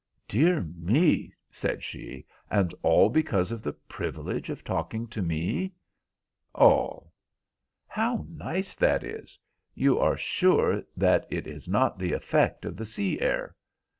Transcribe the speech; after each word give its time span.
"Dear 0.27 0.61
me," 0.63 1.31
said 1.51 1.83
she, 1.83 2.25
"and 2.49 2.73
all 2.81 3.07
because 3.07 3.51
of 3.51 3.61
the 3.61 3.73
privilege 3.73 4.49
of 4.49 4.63
talking 4.63 5.05
to 5.09 5.21
me?" 5.21 5.73
"All." 6.55 7.13
"How 7.87 8.25
nice 8.27 8.75
that 8.77 9.03
is. 9.03 9.37
You 9.75 9.99
are 9.99 10.17
sure 10.17 10.81
that 10.97 11.27
it 11.29 11.45
is 11.45 11.67
not 11.67 11.99
the 11.99 12.13
effect 12.13 12.65
of 12.65 12.77
the 12.77 12.85
sea 12.87 13.19
air?" 13.21 13.55